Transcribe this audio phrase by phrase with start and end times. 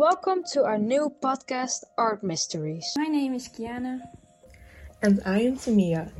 [0.00, 2.90] Welcome to our new podcast, Art Mysteries.
[2.96, 4.00] My name is Kiana.
[5.02, 6.10] And I am Samia.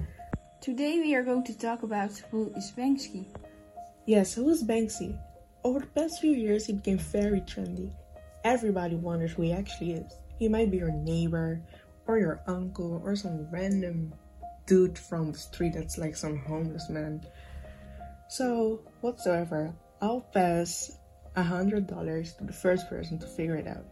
[0.60, 3.24] Today we are going to talk about who is Banksy.
[4.04, 5.18] Yes, who is Banksy?
[5.64, 7.90] Over the past few years, he became very trendy.
[8.44, 10.12] Everybody wonders who he actually is.
[10.38, 11.62] He might be your neighbor,
[12.06, 14.12] or your uncle, or some random
[14.66, 17.24] dude from the street that's like some homeless man.
[18.28, 19.72] So, whatsoever,
[20.02, 20.99] I'll pass
[21.36, 23.84] a hundred dollars to the first person to figure it out.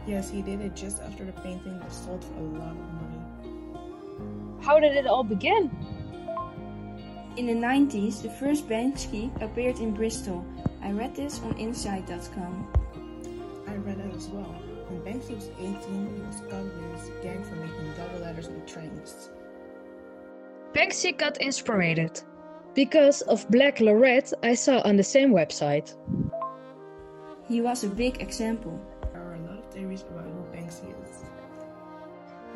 [0.07, 4.61] Yes, he did it just after the painting was sold for a lot of money.
[4.61, 5.71] How did it all begin?
[7.39, 10.45] In the 90s, the first Banksy appeared in Bristol.
[10.83, 12.78] I read this on Inside.com.
[13.89, 14.55] Read that as well.
[14.89, 18.61] When Banksy was 18, he was caught with his gang for making double letters on
[18.67, 19.31] trains.
[20.75, 22.21] Banksy got inspired
[22.75, 25.97] because of Blek le Rat I saw on the same website.
[27.49, 28.79] He was a big example.
[29.11, 31.25] There are a lot of theories about who Banksy is.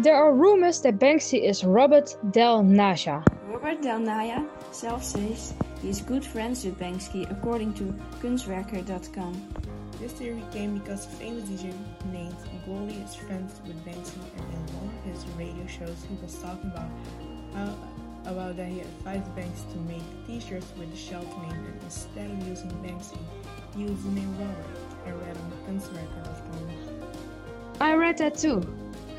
[0.00, 3.24] There are rumors that Banksy is Robert Del Naja.
[3.48, 7.84] Robert Del Naja self says he is good friends with Banksy according to
[8.20, 9.32] kunstwerker.com.
[10.02, 11.72] This theory came because famous DJ
[12.10, 12.34] named
[12.66, 16.72] Wally is friends with Banksy, and in one of his radio shows, he was talking
[16.72, 16.90] about
[17.54, 17.76] how
[18.24, 22.48] about that he advised Banksy to make T-shirts with the shelter name, and instead of
[22.48, 23.16] using Banksy,
[23.76, 24.66] use the name Robert.
[25.06, 27.12] I read on kunstwerker.com.
[27.80, 28.60] I read that too.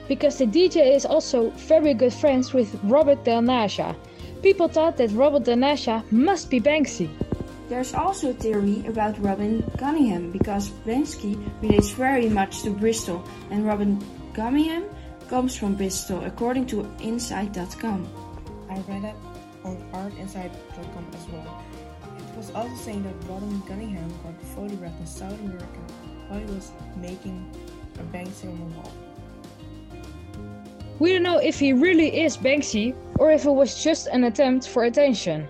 [0.09, 3.95] Because the DJ is also very good friends with Robert Del Naja.
[4.41, 7.09] People thought that Robert Del Naja must be Banksy.
[7.69, 13.65] There's also a theory about Robin Gunningham because Banksy relates very much to Bristol and
[13.65, 14.03] Robin
[14.33, 14.83] Gunningham
[15.29, 18.07] comes from Bristol according to Inside.com.
[18.69, 19.15] I read that
[19.63, 21.63] on artinside.com as well.
[22.17, 25.79] It was also saying that Robin Gunningham got photographed in South America
[26.27, 27.49] while he was making
[27.95, 28.91] a Banksy on the wall.
[30.99, 34.67] We don't know if he really is Banksy or if it was just an attempt
[34.67, 35.47] for attention.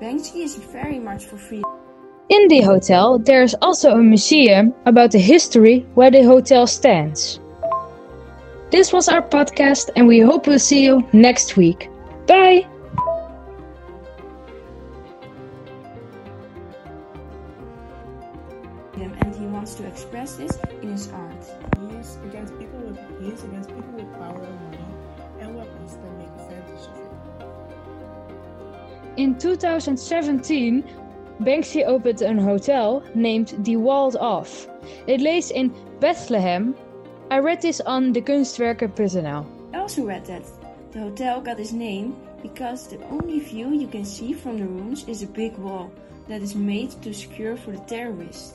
[0.00, 1.62] Banksy is very much for free.
[2.30, 7.38] In the hotel, there is also a museum about the history where the hotel stands.
[8.70, 11.90] This was our podcast, and we hope we'll see you next week.
[12.26, 12.66] Bye!
[18.96, 21.44] and he wants to express this in his art.
[21.78, 24.84] He is against people with he is against people with power and money
[25.40, 27.09] and weapons that make advantage of it.
[29.16, 30.84] In 2017,
[31.40, 34.68] Banksy opened a hotel named The Walled Off.
[35.06, 36.74] It lays in Bethlehem.
[37.30, 39.46] I read this on the thekunstwerker.nl.
[39.74, 40.44] I also read that
[40.92, 45.06] the hotel got its name because the only view you can see from the rooms
[45.08, 45.92] is a big wall
[46.28, 48.54] that is made to secure for the terrorists.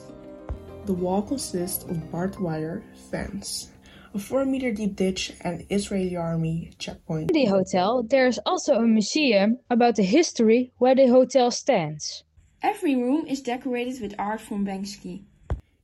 [0.85, 3.71] The wall consists of barbed wire, fence,
[4.15, 7.29] a 4 meter deep ditch, and Israeli army checkpoint.
[7.29, 12.23] In the hotel, there is also a museum about the history where the hotel stands.
[12.61, 15.23] Every room is decorated with art from Banksy.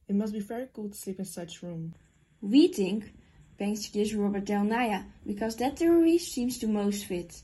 [0.08, 1.94] It must be very cool to sleep in such room.
[2.42, 3.14] We think
[3.60, 7.44] Banksy is Robert Del Naja because that theory seems to most fit.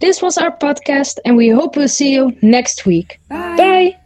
[0.00, 3.20] This was our podcast, and we hope we'll see you next week.
[3.28, 3.56] Bye.
[3.56, 4.00] Bye.